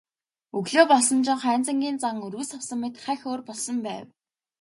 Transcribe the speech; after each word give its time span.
Өглөө 0.57 0.85
болсон 0.91 1.19
чинь 1.25 1.41
Хайнзангийн 1.43 1.97
зан 2.03 2.15
өргөс 2.25 2.51
авсан 2.57 2.79
мэт 2.81 2.95
хахь 3.03 3.25
өөр 3.29 3.41
болсон 3.49 3.77
байв. 3.87 4.05